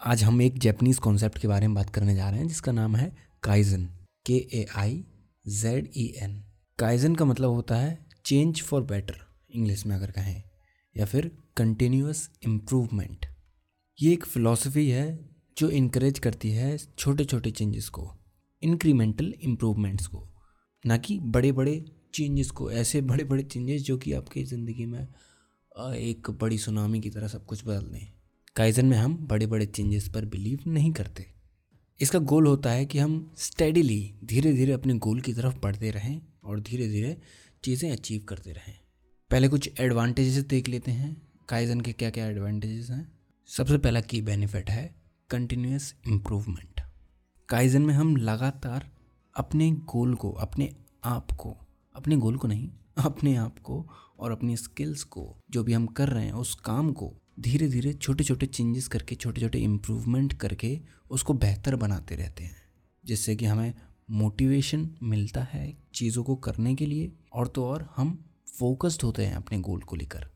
आज 0.00 0.22
हम 0.24 0.40
एक 0.42 0.58
जैपनीज़ 0.58 0.98
कॉन्सेप्ट 1.00 1.38
के 1.38 1.48
बारे 1.48 1.66
में 1.66 1.74
बात 1.74 1.90
करने 1.90 2.14
जा 2.16 2.28
रहे 2.28 2.38
हैं, 2.40 2.46
जिसका 2.48 2.72
नाम 2.72 2.94
है 2.96 3.10
kaizen 3.42 3.84
K 4.26 4.34
A 4.34 4.64
I 4.76 4.94
Z 5.46 5.88
E 5.96 6.04
N 6.22 6.38
kaizen 6.78 7.14
का 7.14 7.24
मतलब 7.24 7.50
होता 7.50 7.76
है 7.76 8.06
चेंज 8.26 8.62
फॉर 8.62 8.82
बेटर 8.82 9.16
इंग्लिश 9.50 9.84
में 9.86 9.94
अगर 9.96 10.10
कहें, 10.10 10.42
या 10.96 11.06
फिर 11.06 11.30
कंटिन्यूस 11.56 12.28
इम्प्रूवमेंट 12.44 13.26
ये 13.98 14.12
एक 14.12 14.24
फ़िलासफ़ी 14.24 14.88
है 14.88 15.18
जो 15.58 15.68
इनक्रेज 15.70 16.18
करती 16.18 16.50
है 16.50 16.76
छोटे 16.78 17.24
छोटे 17.24 17.50
चेंजेस 17.50 17.88
को 17.88 18.10
इंक्रीमेंटल 18.62 19.32
इम्प्रूवमेंट्स 19.40 20.06
को। 20.06 20.26
ना 20.84 20.96
कि 20.96 21.18
बड़े 21.20 21.50
बड़े 21.52 21.84
चेंजेस 22.14 22.50
को, 22.50 22.70
ऐसे 22.70 23.00
बड़े 23.02 23.24
बड़े 23.24 23.42
चेंजेस 23.42 23.82
जो 23.82 23.98
कि 23.98 24.12
आपकी 24.12 24.44
ज़िंदगी 24.44 24.86
में 24.86 25.06
एक 25.90 26.30
बड़ी 26.40 26.58
सुनामी 26.58 27.00
की 27.00 27.10
तरह 27.10 27.28
सब 27.28 27.44
कुछ 27.46 27.64
बदल 27.66 27.86
दें। 27.88 28.12
काइजन 28.56 28.86
में 28.86 28.96
हम 28.96 29.16
बड़े 29.16 29.46
बड़े 29.46 29.66
चेंजेस 29.66 30.08
पर 30.08 30.24
बिलीव 30.24 30.58
नहीं 30.66 30.92
करते। 30.92 31.26
इसका 32.00 32.18
गोल 32.18 32.46
होता 32.46 32.70
है 32.70 32.86
कि 32.86 32.98
हम 32.98 33.34
स्टेडिली 33.36 34.14
धीरे 34.24 34.52
धीरे 34.52 34.72
अपने 34.72 34.94
गोल 34.94 35.20
की 35.20 35.32
तरफ़ 35.32 35.54
बढ़ते 35.58 35.90
रहें 35.90 36.22
और 36.44 36.60
धीरे 36.60 36.88
धीरे 36.88 37.16
चीज़ें 37.64 37.92
अचीव 37.92 38.24
करते 38.28 38.52
रहें। 38.52 38.78
पहले 39.30 39.48
कुछ 39.48 39.70
एडवांटेजेस 39.80 40.44
देख 40.44 40.68
लेते 40.68 40.90
हैं। 40.90 41.22
काइजन 41.48 41.80
के 41.80 41.92
क्या 41.92 42.10
क्या 42.10 42.26
एडवांटेजेस 42.26 42.90
हैं? 42.90 43.12
सबसे 43.46 43.78
पहला 43.78 44.00
की 44.00 44.22
बेनिफिट 44.22 44.70
है 44.70 44.94
कंटिन्यूस 45.30 45.94
इम्प्रूवमेंट 46.08 46.80
काइजन 47.48 47.82
में 47.82 47.94
हम 47.94 48.16
लगातार 48.16 48.90
अपने 49.36 49.70
गोल 49.70 50.14
को, 50.14 50.30
अपने 50.30 50.76
आप 51.04 51.30
को, 51.30 51.56
अपने 51.94 52.16
गोल 52.16 52.36
को 52.36 52.48
नहीं, 52.48 52.70
अपने 52.96 53.36
आप 53.36 53.58
को 53.58 53.88
और 54.18 54.32
अपनी 54.32 54.56
स्किल्स 54.56 55.02
को, 55.02 55.38
जो 55.50 55.64
भी 55.64 55.72
हम 55.72 55.86
कर 55.86 56.08
रहे 56.08 56.24
हैं, 56.24 56.32
उस 56.32 56.54
काम 56.54 56.92
को 56.92 57.19
धीरे 57.40 57.68
धीरे 57.68 57.92
छोटे 57.92 58.24
छोटे 58.24 58.46
चेंजेस 58.46 58.88
करके 58.88 59.14
छोटे 59.14 59.40
छोटे 59.40 59.58
इम्प्रूवमेंट 59.58 60.32
करके 60.32 60.80
उसको 61.10 61.34
बेहतर 61.34 61.76
बनाते 61.76 62.16
रहते 62.16 62.44
हैं। 62.44 62.56
जिससे 63.04 63.36
कि 63.36 63.44
हमें 63.44 63.74
मोटिवेशन 64.10 64.90
मिलता 65.02 65.42
है 65.42 65.78
चीज़ों 65.94 66.24
को 66.24 66.36
करने 66.36 66.74
के 66.74 66.86
लिए 66.86 67.12
और 67.32 67.48
तो 67.48 67.64
और 67.64 67.88
हम 67.96 68.24
फोकस्ड 68.58 69.02
होते 69.02 69.26
हैं 69.26 69.34
अपने 69.34 69.58
गोल 69.58 69.80
को 69.80 69.96
लेकर। 69.96 70.28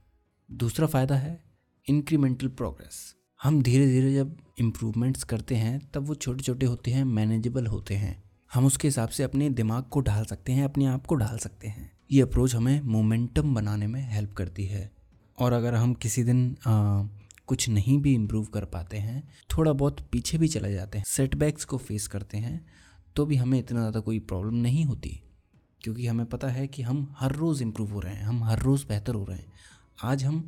दूसरा 0.51 0.87
फ़ायदा 0.87 1.17
है 1.17 1.45
इंक्रीमेंटल 1.89 2.49
प्रोग्रेस 2.49 3.15
हम 3.43 3.63
धीरे 3.63 3.87
धीरे 3.87 4.15
जब 4.15 4.37
इम्प्रूवमेंट्स 4.61 5.25
करते 5.25 5.55
हैं, 5.55 5.91
तब 5.95 6.07
वो 6.07 6.15
छोटे 6.15 6.43
छोटे 6.43 6.67
होते 6.67 6.91
हैं 6.91 7.05
मैनेजेबल 7.05 7.67
होते 7.67 7.95
हैं। 7.95 8.23
हम 8.55 8.67
उसके 8.67 8.89
हिसाब 8.89 9.09
से 9.09 9.23
अपने 9.23 9.51
दिमाग 9.51 9.85
को 9.85 10.01
ढाल 10.01 10.25
सकते 10.25 10.53
हैं, 10.53 10.65
अपने 10.65 10.87
आप 10.87 11.07
को 11.07 11.15
ढाल 11.15 11.39
सकते 11.39 11.69
हैं। 11.69 11.93
ये 12.11 12.23
अप्रोच 12.23 12.55
हमें 12.55 12.81
मोमेंटम 12.81 13.55
बनाने 13.55 13.87
में 13.87 14.11
हेल्प 14.11 14.33
करती 14.33 14.65
है। 14.65 15.04
और 15.39 15.53
अगर 15.53 15.75
हम 15.75 15.95
किसी 15.95 16.25
दिन 16.25 16.57
आ, 16.67 17.03
कुछ 17.47 17.69
नहीं 17.69 17.99
भी 17.99 18.15
इम्प्रूव 18.15 18.45
कर 18.45 18.65
पाते 18.65 18.97
हैं 18.97 19.23
थोड़ा 19.51 19.73
बहुत 19.73 20.01
पीछे 20.13 20.39
भी 20.39 20.49
चले 20.49 20.73
जाते 20.73 20.99
हैं 20.99 21.05
सेटबैक्स 21.09 21.65
को 21.65 21.79
फेस 21.79 22.07
करते 22.09 22.39
हैं 22.39 22.65
तो 23.17 23.27
भी 23.27 23.37
हमें 23.37 23.59
इतना 23.59 23.81
ज़्यादा 23.81 24.01
कोई 24.01 24.19
प्रॉब्लम 24.21 24.55
नहीं 24.57 24.85
होती। 24.85 25.21
क्योंकि 25.81 26.07
हमें 26.07 26.25
पता 26.27 26.49
है 26.49 26.67
कि 26.67 26.83
हम 26.83 27.07
हर 27.19 27.33
रोज़ 27.33 27.63
इम्प्रूव 27.63 27.93
हो 27.93 28.01
रहे 28.01 28.15
हैं 28.15 28.25
हम 28.25 28.43
हर 28.45 28.59
रोज़ 28.59 28.87
बेहतर 28.89 29.15
हो 29.15 29.25
रहे 29.25 29.39
हैं। 29.39 29.53
आज 30.03 30.25
हम 30.25 30.41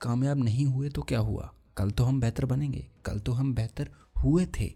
कामयाब 0.00 0.38
नहीं 0.38 0.66
हुए 0.66 0.88
तो 0.88 1.02
क्या 1.02 1.18
हुआ? 1.20 1.52
कल 1.76 1.90
तो 1.90 2.04
हम 2.04 2.20
बेहतर 2.20 2.44
बनेंगे 2.44 2.86
कल 3.04 3.18
तो 3.18 3.32
हम 3.32 3.54
बेहतर 3.54 3.90
हुए 4.16 4.46
थे। 4.58 4.66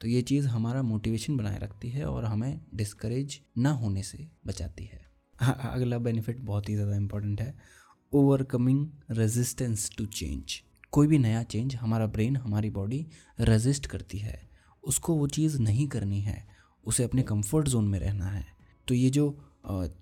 तो 0.00 0.08
ये 0.08 0.22
चीज़ 0.22 0.46
हमारा 0.48 0.82
मोटिवेशन 0.82 1.36
बनाए 1.36 1.58
रखती 1.58 1.88
है 1.88 2.04
और 2.04 2.24
हमें 2.24 2.60
डिस्करेज 2.74 3.40
ना 3.58 3.70
होने 3.72 4.02
से 4.02 4.26
बचाती 4.46 4.84
है। 4.84 5.00
अगला 5.64 5.98
बेनिफिट 5.98 6.40
बहुत 6.40 6.68
ही 6.68 6.74
ज़्यादा 6.74 6.96
इम्पोर्टेंट 6.96 7.40
है। 7.40 7.54
Overcoming 8.12 8.88
resistance 9.10 9.90
to 9.98 10.06
change. 10.06 10.62
कोई 10.90 11.06
भी 11.06 11.18
नया 11.18 11.42
चेंज 11.42 11.74
हमारा 11.74 12.06
ब्रेन, 12.06 12.36
हमारी 12.36 12.70
बॉडी 12.70 13.06
रेजिस्ट 13.40 13.86
करती 13.86 14.18
है। 14.18 14.50
उसको 14.84 15.14
वो 15.14 15.26
चीज़ 15.26 15.58
नहीं 15.58 15.86
करनी 15.88 16.20
है। 16.20 16.48
उसे 16.84 17.04
अपने 17.04 17.22
कंफर्ट 17.22 17.68
जोन 17.68 17.88
में 17.88 17.98
रहना 17.98 18.26
है। 18.26 18.46
तो 18.88 18.94
ये 18.94 19.10
जो 19.10 19.52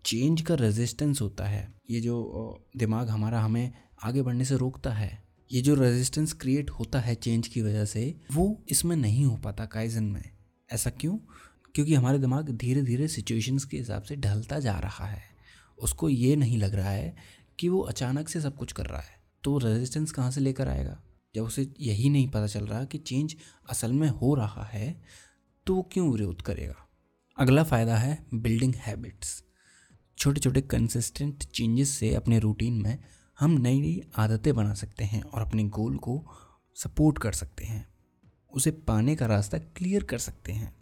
चेंज 0.05 0.41
का 0.43 0.55
रेजिस्टेंस 0.55 1.21
होता 1.21 1.45
है, 1.45 1.75
ये 1.91 2.01
जो 2.01 2.69
दिमाग 2.77 3.09
हमारा 3.09 3.41
हमें 3.41 3.73
आगे 4.03 4.23
बढ़ने 4.23 4.45
से 4.45 4.57
रोकता 4.57 4.93
है, 4.93 5.23
ये 5.53 5.61
जो 5.61 5.75
रेजिस्टेंस 5.75 6.33
क्रिएट 6.33 6.71
होता 6.71 7.01
है 7.01 7.15
चेंज 7.15 7.49
की 7.49 7.63
वजह 7.63 7.85
से, 7.85 8.21
वो 8.33 8.65
इसमें 8.69 8.97
नहीं 8.97 9.25
हो 9.25 9.37
पाता 9.37 9.67
काइजन 9.67 10.05
में। 10.05 10.31
ऐसा 10.73 10.91
क्यों? 10.91 11.19
क्योंकि 11.75 11.95
हमारे 11.95 12.19
दिमाग 12.19 12.51
धीरे 12.51 12.83
धीरे 12.83 13.09
सिचुएशंस 13.09 13.65
के 13.65 13.77
हिसाब 13.77 14.03
से 14.03 14.17
ढलता 14.17 14.59
जा 14.61 14.79
रहा 14.79 15.07
है। 15.07 15.23
उसको 15.83 16.09
ये 16.09 16.37
नहीं 16.37 16.59
लग 16.59 16.75
रहा 16.75 16.91
है 16.91 17.39
कि 17.59 17.69
वो 17.69 17.81
अचानक 17.81 18.29
से 18.29 18.41
सब 18.41 18.57
कुछ 18.57 18.73
कर 18.73 18.87
रहा 18.87 19.01
है। 19.01 19.17
तो 19.45 19.59
रेजिस्टेंस 19.59 20.13
कहाँ 20.13 20.31
से 20.31 20.41
लेकर 20.41 20.69
आएगा? 20.69 21.03
जब 21.35 21.43
उसे 21.43 21.73
यही 21.81 22.11
नहीं 22.11 22.29
पता 22.29 22.47
चल 22.47 22.67
रहा 22.67 22.85
कि 22.85 22.99
चेंज 22.99 23.37
असल 23.71 23.93
में 23.93 24.09
हो 24.09 24.35
रहा 24.35 24.65
है 24.65 25.03
तो 25.67 25.75
वो 25.75 25.83
क्यों 25.83 26.13
विरोध 26.13 26.43
करेगा? 26.43 26.89
अगला 27.39 27.65
फ़ायदा 27.65 27.97
है 27.97 28.27
बिल्डिंग 28.35 28.75
हैबिट्स 28.75 29.45
छोटे 30.19 30.41
छोटे 30.41 30.61
कंसिस्टेंट 30.61 31.45
चेंजेस 31.45 31.91
से 31.91 32.15
अपने 32.15 32.39
रूटीन 32.39 32.83
में 32.83 32.99
हम 33.41 33.51
नई 33.51 33.81
नई 33.81 34.03
आदतें 34.17 34.55
बना 34.55 34.75
सकते 34.75 35.05
हैं 35.05 35.23
और 35.23 35.43
अपने 35.43 35.65
गोल 35.65 35.97
को 35.97 36.25
सपोर्ट 36.75 37.19
कर 37.19 37.33
सकते 37.33 37.65
हैं। 37.65 37.89
उसे 38.55 38.71
पाने 38.71 39.17
का 39.17 39.27
रास्ता 39.27 39.59
क्लियर 39.59 40.05
कर 40.05 40.19
सकते 40.19 40.53
हैं। 40.53 40.77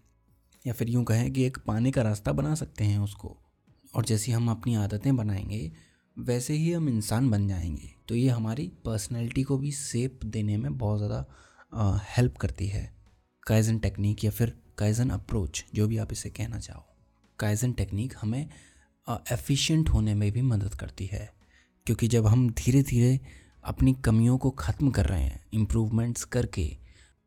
या 0.66 0.72
फिर 0.72 0.88
यूँ 0.88 1.04
कहें 1.04 1.32
कि 1.32 1.44
एक 1.44 1.58
पाने 1.66 1.90
का 1.90 2.02
रास्ता 2.02 2.32
बना 2.32 2.54
सकते 2.54 2.84
हैं 2.84 2.98
उसको। 2.98 3.36
और 3.94 4.04
जैसी 4.04 4.32
हम 4.32 4.50
अपनी 4.50 4.74
आदतें 4.74 5.16
बनाएँगे 5.16 5.72
वैसे 6.16 6.54
ही 6.54 6.72
हम 6.72 6.88
इंसान 6.88 7.30
बन 7.30 7.46
जाएँगे। 7.48 7.90
तो 8.08 8.14
ये 8.14 8.28
हमारी 8.28 8.66
पर्सनैलिटी 8.84 9.42
को 9.42 9.56
भी 9.58 9.72
सेप 9.72 10.24
देने 10.26 10.56
में 10.56 10.76
बहुत 10.78 10.98
ज़्यादा 10.98 12.00
हेल्प 12.08 12.36
करती 12.36 12.66
है। 12.66 12.90
काइजन 13.46 13.78
टेक्निक 13.78 14.24
या 14.24 14.30
फिर 14.30 14.52
काइजन 14.78 15.10
अप्रोच 15.10 15.64
जो 15.74 15.86
भी 15.88 15.96
आप 15.98 16.12
इसे 16.12 16.30
कहना 16.30 16.58
चाहो। 16.58 16.84
काइजन 17.38 17.72
टेक्निक 17.72 18.14
हमें 18.20 18.48
एफिशिएंट 19.32 19.88
होने 19.88 20.14
में 20.14 20.30
भी 20.32 20.42
मदद 20.42 20.74
करती 20.74 21.06
है। 21.06 21.30
क्योंकि 21.86 22.08
जब 22.08 22.26
हम 22.26 22.48
धीरे 22.50 22.82
धीरे 22.82 23.18
अपनी 23.64 23.92
कमियों 24.04 24.38
को 24.38 24.50
ख़त्म 24.50 24.90
कर 24.90 25.06
रहे 25.06 25.22
हैं 25.22 25.44
इम्प्रूवमेंट्स 25.54 26.24
करके 26.26 26.66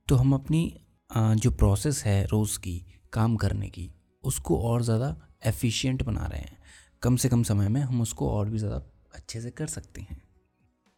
तो 0.08 0.16
हम 0.16 0.34
अपनी 0.34 0.62
जो 1.10 1.52
प्रोसेस 1.52 2.04
है 2.06 2.24
रोज़ 2.26 2.58
की, 2.60 2.86
काम 3.14 3.36
करने 3.36 3.68
की, 3.70 3.90
उसको 4.24 4.58
और 4.62 4.84
ज़्यादा 4.84 5.16
एफिशिएंट 5.46 6.04
बना 6.04 6.26
रहे 6.26 6.40
हैं। 6.40 6.58
कम 7.04 7.16
से 7.16 7.30
कम 7.30 7.44
समय 7.44 7.70
में 7.70 7.82
हम 7.82 8.02
उसको 8.02 8.30
और 8.30 8.50
भी 8.50 8.58
ज़्यादा 8.58 8.82
अच्छे 9.14 9.42
से 9.42 9.52
कर 9.52 9.68
सकते 9.68 10.02
हैं। 10.02 10.22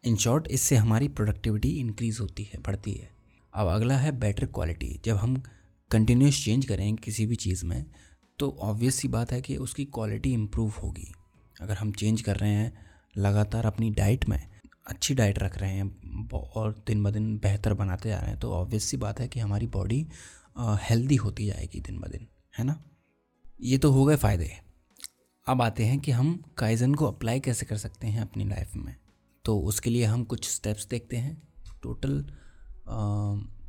इन 0.04 0.16
शॉर्ट 0.18 0.48
इससे 0.50 0.76
हमारी 0.76 1.08
प्रोडक्टिविटी 1.10 1.70
इंक्रीज़ 1.72 2.20
होती 2.22 2.44
है, 2.44 2.60
बढ़ती 2.60 2.94
है। 2.94 3.10
अब 3.54 3.68
अगला 3.68 3.98
है 3.98 4.12
बेटर 4.20 4.46
क्वालिटी 4.48 5.00
जब 5.06 5.18
हम 5.18 5.36
कंटिन्यूस 5.92 6.44
चेंज 6.46 6.66
करें 6.66 6.96
किसी 6.98 7.26
भी 7.26 7.36
चीज़ 7.38 7.66
में 7.66 7.86
तो 8.40 8.50
ऑब्वियस 8.62 8.96
सी 8.96 9.08
बात 9.08 9.32
है 9.32 9.42
कि 9.42 9.58
उसकी 9.58 9.86
क्वालिटी 9.88 10.32
इम्प्रूव 10.34 10.74
होगी। 10.84 11.12
अगर 11.56 11.76
हम 11.76 11.92
चेंज 11.94 12.22
कर 12.22 12.38
रहे 12.38 12.52
हैं, 12.52 12.74
लगातार 13.18 13.66
अपनी 13.66 13.90
डाइट 13.92 14.28
में 14.30 14.40
अच्छी 14.88 15.16
डाइट 15.16 15.40
रख 15.40 15.58
रहे 15.58 15.72
हैं 15.72 16.30
और 16.32 16.72
दिन 16.88 17.04
ब 17.04 17.10
दिन 17.10 17.38
बेहतर 17.38 17.74
बनाते 17.76 18.10
जा 18.10 18.20
रहे 18.20 18.30
हैं 18.30 18.40
तो 18.40 18.52
ऑब्वियस 18.54 18.84
सी 18.84 18.98
बात 18.98 19.20
है 19.20 19.28
कि 19.28 19.40
हमारी 19.40 19.68
बॉडी 19.70 20.06
हेल्दी 20.82 21.16
होती 21.18 21.46
जाएगी 21.46 21.80
दिन 21.82 22.00
ब 22.00 22.08
दिन, 22.08 22.28
है 22.54 22.66
ना? 22.66 22.80
ये 23.60 23.78
तो 23.78 23.92
हो 23.92 24.06
गए 24.06 24.16
फ़ायदे। 24.18 24.52
अब 25.48 25.62
आते 25.62 25.86
हैं 25.86 26.00
कि 26.00 26.12
हम 26.12 26.44
काइजन 26.58 26.94
को 26.96 27.06
अप्लाई 27.06 27.40
कैसे 27.40 27.66
कर 27.66 27.78
सकते 27.78 28.08
हैं 28.08 28.22
अपनी 28.22 28.44
लाइफ 28.44 28.76
में। 28.76 28.96
तो 29.46 29.58
उसके 29.60 29.90
लिए 29.90 30.06
हम 30.06 30.24
कुछ 30.24 30.50
स्टेप्स 30.50 30.86
देखते 30.88 31.18
हैं। 31.18 31.42
टोटल 31.84 32.24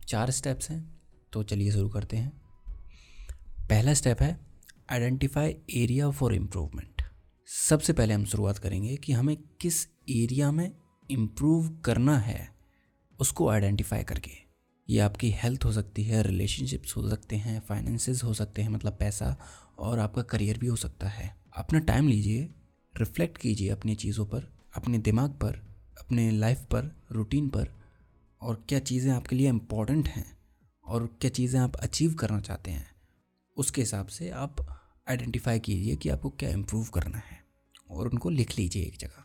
चार 0.08 0.30
स्टेप्स 0.30 0.70
हैं। 0.70 1.00
तो 1.32 1.42
चलिए 1.42 1.72
शुरू 1.72 1.88
करते 1.88 2.16
हैं। 2.16 2.30
पहला 3.60 3.94
स्टेप 3.94 4.22
है 4.22 4.38
आइडेंटिफाई 4.90 5.56
एरिया 5.70 6.10
फॉर 6.10 6.34
इम्प्रूवमेंट 6.34 7.02
सबसे 7.48 7.92
पहले 7.92 8.14
हम 8.14 8.24
शुरुआत 8.24 8.58
करेंगे 8.58 8.96
कि 8.96 9.12
हमें 9.12 9.36
किस 9.60 9.84
एरिया 10.10 10.52
में 10.52 10.70
इम्प्रूव 11.10 11.68
करना 11.76 12.18
है, 12.18 12.48
उसको 13.18 13.48
आइडेंटिफाई 13.48 14.02
करके। 14.02 14.30
ये 14.88 14.98
आपकी 14.98 15.30
हेल्थ 15.32 15.64
हो 15.64 15.72
सकती 15.72 16.04
है 16.04 16.22
रिलेशनशिप्स 16.22 16.96
हो 16.96 17.08
सकते 17.10 17.36
हैं 17.36 17.60
फाइनेंसेस 17.60 18.24
हो 18.24 18.34
सकते 18.34 18.62
हैं 18.62 18.68
मतलब 18.68 18.92
पैसा, 18.92 19.36
और 19.78 19.98
आपका 19.98 20.22
करियर 20.22 20.58
भी 20.58 20.66
हो 20.66 20.76
सकता 20.76 21.08
है। 21.08 21.41
अपना 21.54 21.78
टाइम 21.78 22.08
लीजिए 22.08 22.48
रिफ्लेक्ट 22.94 23.38
कीजिए 23.38 23.68
अपनी 23.68 23.94
चीज़ों 23.94 24.24
पर, 24.26 24.48
अपने 24.74 24.98
दिमाग 24.98 25.30
पर, 25.32 25.60
अपने 26.00 26.30
लाइफ 26.30 26.60
पर 26.70 26.90
रूटीन 27.12 27.48
पर, 27.48 27.68
और 28.40 28.64
क्या 28.68 28.78
चीज़ें 28.80 29.10
आपके 29.12 29.36
लिए 29.36 29.48
इंपॉर्टेंट 29.48 30.08
हैं, 30.08 30.24
और 30.86 31.06
क्या 31.20 31.30
चीज़ें 31.30 31.58
आप 31.60 31.76
अचीव 31.76 32.14
करना 32.14 32.40
चाहते 32.40 32.70
हैं, 32.70 32.86
उसके 33.56 33.82
हिसाब 33.82 34.06
से 34.08 34.30
आप 34.30 34.66
आइडेंटिफाई 35.06 35.58
कीजिए 35.60 35.96
कि 35.96 36.08
आपको 36.08 36.30
क्या 36.30 36.50
इम्प्रूव 36.50 36.88
करना 36.94 37.18
है, 37.20 37.40
और 37.90 38.08
उनको 38.08 38.30
लिख 38.30 38.58
लीजिए 38.58 38.82
एक 38.82 38.96
जगह। 38.98 39.24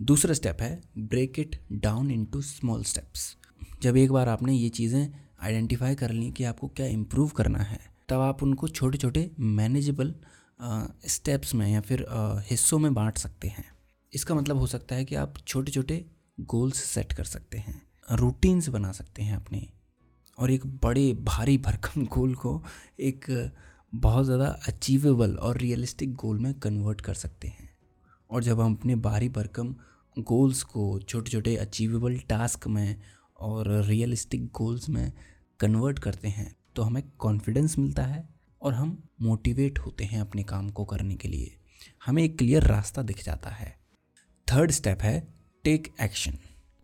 दूसरा 0.00 0.34
स्टेप 0.34 0.60
है 0.60 0.80
break 0.98 1.38
it 1.38 1.60
down 1.74 2.10
into 2.10 2.42
small 2.42 2.84
steps 2.84 3.36
जब 3.82 3.96
एक 3.96 4.12
बार 4.12 4.28
आपने 4.28 4.54
ये 4.54 4.68
चीज़ें 4.70 5.12
आइडेंटिफाई 5.42 5.94
कर 5.94 6.10
ली 6.10 6.30
कि 6.30 6.44
आपको 6.44 6.68
क्या 6.68 6.86
इम्प्रूव 6.88 7.28
करना 7.28 7.58
है, 7.60 7.80
तब 8.08 8.20
आप 8.20 8.42
उनको 8.42 8.68
छोटे 8.68 8.98
छोटे 8.98 9.30
मैनेजेबल 9.40 10.14
स्टेप्स 11.08 11.54
में 11.54 11.68
या 11.68 11.80
फिर 11.80 12.04
हिस्सों 12.50 12.78
में 12.78 12.92
बांट 12.94 13.18
सकते 13.18 13.48
हैं। 13.48 13.64
इसका 14.12 14.34
मतलब 14.34 14.56
हो 14.56 14.66
सकता 14.66 14.94
है 14.94 15.04
कि 15.04 15.14
आप 15.14 15.34
छोटे 15.38 15.72
छोटे 15.72 16.04
गोल्स 16.38 16.82
सेट 16.84 17.12
कर 17.12 17.24
सकते 17.24 17.58
हैं 17.58 17.80
रूटीन्स 18.12 18.68
बना 18.68 18.92
सकते 18.92 19.22
हैं 19.22 19.36
अपने। 19.36 19.66
और 20.38 20.50
एक 20.50 20.66
बड़े, 20.84 21.12
भारी 21.14 21.56
भरकम 21.58 22.04
गोल 22.06 22.34
को 22.34 22.62
एक 23.00 23.52
बहुत 23.94 24.24
ज़्यादा 24.24 24.46
अचीवेबल 24.68 25.34
और 25.36 25.58
रियलिस्टिक 25.58 26.14
गोल 26.14 26.38
में 26.38 26.52
कन्वर्ट 26.54 27.00
कर 27.00 27.14
सकते 27.14 27.48
हैं। 27.48 27.68
और 28.30 28.42
जब 28.42 28.60
हम 28.60 28.74
अपने 28.74 28.94
भारी 28.96 29.28
भरकम 29.28 29.74
गोल्स 30.16 30.62
को 30.62 30.98
छोटे 31.00 31.30
छोटे 31.30 31.56
अचीवेबल 31.56 32.18
टास्क 32.28 32.66
में 32.68 33.00
और 33.38 33.70
रियलिस्टिक 33.84 34.46
गोल्स 34.52 34.88
में 34.88 35.12
कन्वर्ट 35.60 35.98
करते 35.98 36.28
हैं 36.28 36.54
तो 36.76 36.82
हमें 36.82 37.02
कॉन्फिडेंस 37.18 37.78
मिलता 37.78 38.02
है 38.02 38.28
और 38.62 38.74
हम 38.74 39.02
मोटिवेट 39.22 39.78
होते 39.78 40.04
हैं 40.04 40.20
अपने 40.20 40.42
काम 40.42 40.70
को 40.70 40.84
करने 40.84 41.14
के 41.14 41.28
लिए। 41.28 41.54
हमें 42.06 42.22
एक 42.22 42.36
क्लियर 42.38 42.62
रास्ता 42.62 43.02
दिख 43.02 43.22
जाता 43.24 43.50
है। 43.50 43.74
थर्ड 44.46 44.70
स्टेप 44.70 45.02
है 45.02 45.20
टेक 45.64 45.92
एक्शन 46.00 46.38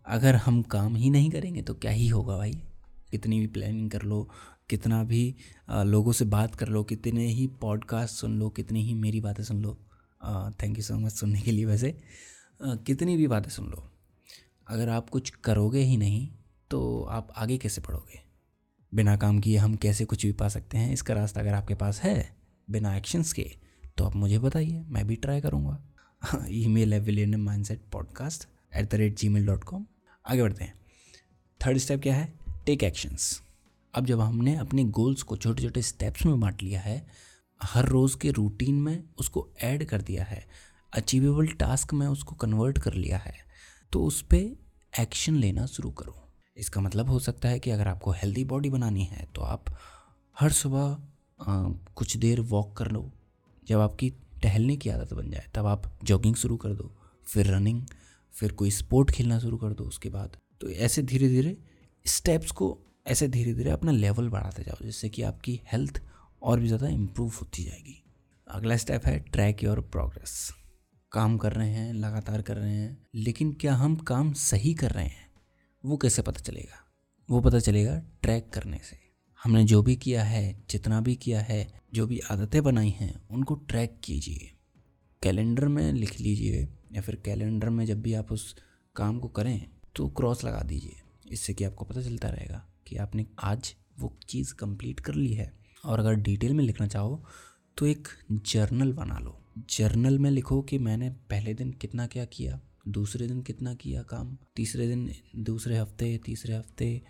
अगर 0.07 0.37
हम 0.37 0.63
काम 0.63 0.97
ही 0.97 1.11
नहीं 1.11 1.31
करेंगे 1.31 1.63
तो 1.63 1.75
क्या 1.75 1.91
ही 1.91 2.09
होगा 2.09 2.37
भाई? 2.37 2.53
कितनी 3.11 3.41
भी 3.41 3.47
प्लानिंग 3.47 3.91
कर 3.91 4.03
लो, 4.03 4.29
कितना 4.71 5.03
भी 5.05 5.35
लोगों 5.71 6.13
से 6.13 6.25
बात 6.25 6.55
कर 6.55 6.69
लो, 6.69 6.83
कितने 6.85 7.27
ही 7.27 7.47
पॉडकास्ट 7.61 8.15
सुन 8.15 8.39
लो, 8.39 8.49
कितनी 8.49 8.83
ही 8.83 8.95
मेरी 8.95 9.21
बातें 9.21 9.43
सुन 9.45 9.63
लो। 9.63 9.75
थैंक 10.63 10.79
यू 10.79 10.83
सो 10.83 10.99
मच 10.99 11.13
सुनने 11.13 11.41
के 11.41 11.53
लिए 11.53 11.65
वैसे। 11.65 11.97
कितनी 12.63 13.17
भी 13.17 13.27
बातें 13.27 13.51
सुन 13.51 13.71
लो। 13.71 13.91
अगर 14.69 14.89
आप 14.89 15.11
कुछ 15.11 15.31
करोगे 15.45 15.81
ही 15.81 15.97
नहीं 15.97 16.29
तो 16.71 17.03
आप 17.03 17.33
आगे 17.37 17.59
कैसे 17.59 17.81
पढ़ोगे 17.81 18.28
बिना 18.93 19.17
काम 19.17 19.39
किए 19.41 19.57
हम 19.57 19.75
कैसे 19.75 20.05
कुछ 20.05 20.25
भी 20.27 20.33
पा 20.33 20.49
सकते 20.49 20.79
हैं? 20.79 20.93
इसका 20.93 21.15
रास्ता 21.15 21.41
अगर 21.41 21.55
आपके 21.55 21.75
पास 21.75 22.01
है, 22.01 22.37
बिना 22.69 22.97
एक्शंस 22.97 23.33
के 23.33 23.51
तो 23.99 24.05
आप 24.05 24.17
मुझे 24.17 24.39
बताइए, 24.39 24.81
मैं 24.81 25.07
भी 25.07 25.17
ट्राई 25.17 25.41
करूँगा। 25.41 26.47
ई 26.49 26.67
मेल 26.67 26.95
है 26.95 27.01
villain 27.01 27.37
mindset 27.65 27.83
podcast 27.93 28.49
at 28.77 28.91
the 28.91 28.95
rate 28.95 29.17
gmail 29.29 29.47
dot 29.47 29.65
com 29.65 29.87
आगे 30.27 30.43
बढ़ते 30.43 30.65
हैं। 30.65 30.75
थर्ड 31.61 31.79
स्टेप 31.79 32.03
क्या 32.03 32.15
है? 32.15 32.33
टेक 32.67 32.83
एक्शंस 32.83 33.41
अब 33.95 34.07
जब 34.07 34.21
हमने 34.21 34.57
अपने 34.57 34.85
गोल्स 34.85 35.23
को 35.23 35.37
छोटे 35.37 35.63
छोटे 35.63 35.83
स्टेप्स 35.83 36.27
में 36.27 36.39
बांट 36.41 36.63
लिया 36.63 36.81
है, 36.81 37.07
हर 37.61 37.85
रोज़ 37.85 38.17
के 38.19 38.31
रूटीन 38.31 38.75
में 38.75 39.05
उसको 39.19 39.49
ऐड 39.63 39.85
कर 39.85 40.03
दिया 40.03 40.25
है 40.25 40.45
अचीवेबल 40.93 41.47
टास्क 41.47 41.95
में 41.95 42.07
उसको 42.07 42.35
कन्वर्ट 42.35 42.79
कर 42.79 42.95
लिया 42.95 43.19
है 43.19 43.35
तो 43.93 44.03
उस 44.05 44.21
पर 44.23 44.57
एक्शन 44.93 45.37
लेना 45.37 45.67
शुरू 45.67 45.91
करो। 45.91 46.28
इसका 46.59 46.81
मतलब 46.81 47.09
हो 47.09 47.19
सकता 47.19 47.49
है 47.49 47.59
कि 47.59 47.71
अगर 47.71 47.89
आपको 47.89 48.11
हेल्दी 48.13 48.45
बॉडी 48.45 48.71
बनानी 48.71 49.05
है 49.05 49.27
तो 49.35 49.43
आप 49.43 49.65
हर 50.37 50.53
सुबह 50.53 50.97
कुछ 51.97 52.17
देर 52.17 52.41
वॉक 52.43 52.77
कर 52.77 52.91
लो। 52.91 53.11
जब 53.63 53.81
आपकी 53.81 54.11
टहलने 54.43 54.77
की 54.77 54.91
आदत 54.91 55.13
बन 55.13 55.31
जाए, 55.31 55.47
तब 55.55 55.67
आप 55.67 55.91
जॉगिंग 56.05 56.35
शुरू 56.35 56.57
कर 56.57 56.73
दो, 56.73 56.93
फिर 57.27 57.47
रनिंग 57.47 57.83
फिर 58.35 58.53
कोई 58.53 58.71
स्पोर्ट 58.71 59.11
खेलना 59.11 59.39
शुरू 59.39 59.57
कर 59.57 59.73
दो 59.73 59.85
उसके 59.85 60.09
बाद। 60.09 60.37
तो 60.61 60.71
ऐसे 60.71 61.03
धीरे 61.03 61.29
धीरे 61.29 61.57
स्टेप्स 62.07 62.51
को, 62.51 62.79
ऐसे 63.07 63.29
धीरे 63.29 63.55
धीरे 63.55 63.71
अपना 63.71 63.93
लेवल 63.93 64.29
बढ़ाते 64.29 64.63
जाओ, 64.63 64.85
जिससे 64.85 65.09
कि 65.09 65.23
आपकी 65.23 65.61
हेल्थ 65.73 66.01
और 66.43 66.61
भी 66.61 66.67
ज़्यादा 66.67 66.89
इम्प्रूव 66.89 67.33
होती 67.41 67.65
जाएगी। 67.65 68.03
अगला 68.47 68.77
स्टेप 68.77 69.07
है 69.07 69.19
ट्रैक 69.23 69.65
योर 69.65 69.81
प्रोग्रेस 69.83 70.51
काम 71.13 71.37
कर 71.39 71.53
रहे 71.53 71.71
हैं, 71.71 71.93
लगातार 71.93 72.43
कर 72.43 72.57
रहे 72.57 72.75
हैं, 72.75 72.99
लेकिन 73.15 73.53
क्या 73.53 73.75
हम 73.75 73.97
काम 73.97 74.33
सही 74.33 74.75
कर 74.75 74.91
रहे 74.91 75.05
हैं? 75.05 75.28
वो 75.85 75.97
कैसे 75.97 76.23
पता 76.23 76.41
चलेगा? 76.41 76.85
वो 77.31 77.41
पता 77.41 77.59
चलेगा 77.59 78.03
ट्रैक 78.23 78.51
करने 78.51 78.79
से। 78.79 78.97
हमने 79.45 79.65
जो 79.65 79.83
भी 79.83 79.97
किया 79.97 80.25
है, 80.25 80.65
जितना 80.71 81.01
भी 81.01 81.15
किया 81.17 81.41
है, 81.41 81.81
जो 81.95 82.07
भी 82.07 82.19
आदतें 82.31 82.63
बनाई 82.63 82.91
हैं, 82.91 83.29
उनको 83.29 83.55
ट्रैक 83.55 84.01
कीजिए। 84.05 84.57
कैलेंडर 85.23 85.69
में 85.69 85.93
लिख 85.93 86.21
लीजिए 86.21 86.69
या 86.93 87.01
फिर 87.01 87.17
कैलेंडर 87.17 87.71
में 87.71 87.87
जब 87.87 88.03
भी 88.03 88.15
आप 88.15 88.33
उस 88.33 88.57
काम 88.97 89.19
को 89.19 89.29
करें 89.29 89.71
तो 89.97 90.09
क्रॉस 90.09 90.45
लगा 90.45 90.61
दीजिए। 90.61 91.01
इससे 91.31 91.55
कि 91.55 91.65
आपको 91.65 91.85
पता 91.85 92.03
चलता 92.03 92.29
रहेगा 92.29 92.69
कि 92.87 92.97
आपने 92.97 93.27
आज 93.43 93.75
वो 93.99 94.19
चीज़ 94.29 94.55
कंप्लीट 94.55 95.01
कर 95.01 95.15
ली 95.15 95.33
है। 95.33 95.53
और 95.85 95.99
अगर 95.99 96.15
डिटेल 96.15 96.55
में 96.55 96.65
लिखना 96.65 96.87
चाहो 96.87 97.25
तो 97.77 97.87
एक 97.87 98.09
जर्नल 98.33 98.93
बना 98.93 99.19
लो। 99.19 99.45
जर्नल 99.71 100.19
में 100.19 100.31
लिखो 100.31 100.63
कि 100.63 100.79
मैंने 100.79 101.11
पहले 101.11 101.55
दिन 101.55 101.73
कितना 101.73 102.07
क्या 102.07 102.25
किया 102.25 102.61
दूसरे 102.89 103.27
दिन 103.27 103.43
कितना 103.43 103.75
किया 103.75 104.03
काम? 104.03 104.37
तीसरे 104.57 104.89
दिन, 104.89 105.13
दूसरे 105.37 105.79
हफ़्ते, 105.79 106.21
तीसरे 106.25 106.55
हफ़्ते, 106.55 107.03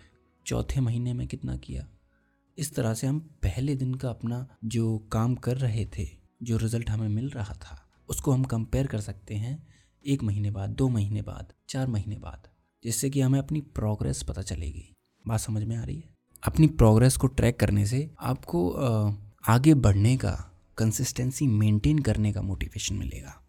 चौथे 0.45 0.81
महीने 0.81 1.13
में 1.13 1.27
कितना 1.27 1.57
किया? 1.57 1.87
इस 2.57 2.75
तरह 2.75 2.93
से 2.93 3.07
हम 3.07 3.19
पहले 3.19 3.75
दिन 3.75 3.93
का 3.93 4.09
अपना 4.09 4.47
जो 4.65 4.97
काम 4.97 5.35
कर 5.35 5.57
रहे 5.57 5.85
थे, 5.85 6.07
जो 6.43 6.57
रिज़ल्ट 6.57 6.89
हमें 6.89 7.09
मिल 7.09 7.29
रहा 7.29 7.53
था, 7.53 7.89
उसको 8.09 8.31
हम 8.31 8.43
कंपेयर 8.43 8.87
कर 8.87 8.99
सकते 8.99 9.35
हैं 9.35 9.67
एक 10.05 10.23
महीने 10.23 10.51
बाद, 10.51 10.69
दो 10.69 10.89
महीने 10.89 11.21
बाद, 11.21 11.53
चार 11.69 11.87
महीने 11.87 12.17
बाद, 12.17 12.47
जिससे 12.83 13.09
कि 13.09 13.21
हमें 13.21 13.39
अपनी 13.39 13.61
प्रोग्रेस 13.61 14.23
पता 14.23 14.41
चलेगी। 14.41 14.95
बात 15.27 15.39
समझ 15.39 15.63
में 15.63 15.75
आ 15.77 15.83
रही 15.83 15.95
है? 15.95 16.09
अपनी 16.43 16.67
प्रोग्रेस 16.67 17.17
को 17.17 17.27
ट्रैक 17.27 17.59
करने 17.59 17.85
से 17.85 18.09
आपको 18.19 18.69
आगे 19.47 19.73
बढ़ने 19.73 20.17
का 20.17 20.31
कंसिस्टेंसी 20.77 21.47
मेंटेन 21.47 21.99
करने 21.99 22.33
का 22.33 22.41
मोटिवेशन 22.41 22.95
मिलेगा। 22.95 23.48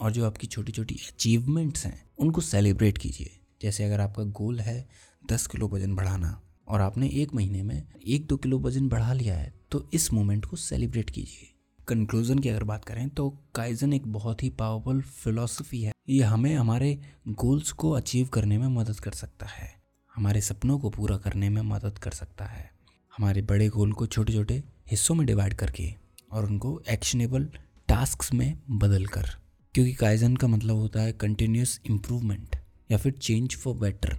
और 0.00 0.12
जो 0.12 0.26
आपकी 0.26 0.46
छोटी 0.46 0.72
छोटी 0.72 0.94
अचीवमेंट्स 1.08 1.84
हैं, 1.86 2.00
उनको 2.18 2.40
सेलिब्रेट 2.40 2.98
कीजिए। 2.98 3.30
जैसे 3.62 3.84
अगर 3.84 4.00
आपका 4.00 4.22
गोल 4.34 4.60
है 4.60 4.88
दस 5.30 5.46
किलो 5.46 5.68
वज़न 5.68 5.94
बढ़ाना 5.94 6.40
और 6.68 6.80
आपने 6.80 7.08
एक 7.12 7.34
महीने 7.34 7.62
में 7.62 7.82
एक 8.06 8.26
दो 8.26 8.36
किलो 8.36 8.58
वज़न 8.58 8.88
बढ़ा 8.88 9.12
लिया 9.12 9.36
है 9.36 9.52
तो 9.70 9.88
इस 9.94 10.12
मोमेंट 10.12 10.44
को 10.44 10.56
सेलिब्रेट 10.56 11.10
कीजिए। 11.10 11.54
कंक्लूज़न 11.88 12.38
की 12.38 12.48
अगर 12.48 12.64
बात 12.64 12.84
करें 12.84 13.08
तो 13.08 13.28
काइजन 13.54 13.92
एक 13.92 14.06
बहुत 14.12 14.42
ही 14.42 14.50
पावरफुल 14.50 15.00
फिलॉसफी 15.02 15.82
है। 15.82 15.92
ये 16.08 16.22
हमें 16.22 16.54
हमारे 16.54 16.98
गोल्स 17.28 17.72
को 17.72 17.90
अचीव 17.90 18.28
करने 18.28 18.58
में 18.58 18.66
मदद 18.68 19.00
कर 19.00 19.12
सकता 19.12 19.46
है। 19.46 19.70
हमारे 20.12 20.40
सपनों 20.40 20.78
को 20.78 20.90
पूरा 20.90 21.16
करने 21.16 21.48
में 21.48 21.60
मदद 21.62 21.98
कर 21.98 22.10
सकता 22.10 22.44
है। 22.44 22.70
हमारे 23.12 23.42
बड़े 23.42 23.68
गोल 23.68 23.92
को 23.92 24.06
छोटे 24.06 24.32
छोटे 24.32 24.62
हिस्सों 24.90 25.14
में 25.14 25.26
डिवाइड 25.26 25.54
करके 25.54 25.92
और 26.32 26.46
उनको 26.46 26.80
एक्शनेबल 26.90 27.48
टास्क 27.88 28.32
में 28.34 28.58
बदल 28.70 29.06
कर 29.06 29.30
क्योंकि 29.74 29.92
काइजन 29.92 30.36
का 30.36 30.48
मतलब 30.48 30.76
होता 30.76 31.00
है 31.00 31.12
कंटिन्यूस 31.12 31.80
इम्प्रूवमेंट 31.86 32.56
या 32.90 32.98
फिर 32.98 33.12
चेंज 33.12 33.56
फॉर 33.56 33.74
बेटर 33.74 34.18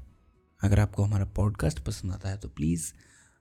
अगर 0.64 0.80
आपको 0.80 1.04
हमारा 1.04 1.26
पॉडकास्ट 1.26 1.80
पसंद 1.80 2.12
आता 2.12 2.30
है 2.30 2.38
तो 2.38 2.50
प्लीज़ 2.50 2.94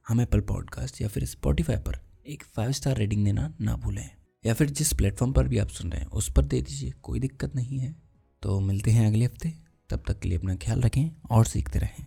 हम 0.09 0.21
एप्पल 0.21 0.41
पॉडकास्ट 0.41 1.03
या 1.03 1.09
फिर 1.09 1.25
स्पॉटिफाई 1.25 1.77
पर 1.77 2.09
एक 2.27 2.43
फाइव 2.43 2.73
स्टार 2.73 2.97
रेटिंग 2.97 3.25
देना 3.25 3.55
ना 3.61 3.77
भूलें। 3.77 4.11
या 4.47 4.55
फिर 4.55 4.71
जिस 4.71 4.93
प्लेटफॉर्म 4.93 5.33
पर 5.33 5.49
भी 5.49 5.59
आप 5.59 5.69
सुन 5.69 5.93
रहे 5.93 6.01
हैं, 6.01 6.09
उस 6.09 6.33
पर 6.33 6.45
दे 6.45 6.63
दीजिए, 6.63 6.91
कोई 6.91 7.21
दिक्कत 7.21 7.57
नहीं 7.57 7.79
है। 7.79 7.97
तो 8.43 8.61
मिलते 8.61 8.91
हैं 8.91 9.07
अगले 9.07 9.25
हफ़्ते। 9.25 9.55
तब 9.91 10.03
तक 10.09 10.21
के 10.21 10.29
लिए 10.29 10.39
अपना 10.39 10.57
ख्याल 10.57 10.81
रखें 10.81 11.11
और 11.31 11.45
सीखते 11.45 11.79
रहें। 11.79 12.07